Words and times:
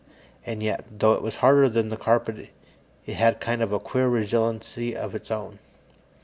And 0.47 0.63
yet, 0.63 0.83
though 0.97 1.13
it 1.13 1.21
was 1.21 1.35
harder 1.35 1.69
than 1.69 1.89
the 1.89 1.95
carpet 1.95 2.49
it 3.05 3.13
had 3.13 3.35
a 3.35 3.37
kind 3.37 3.61
of 3.61 3.69
queer 3.83 4.07
resiliency 4.09 4.95
of 4.95 5.13
its 5.13 5.29
own. 5.29 5.59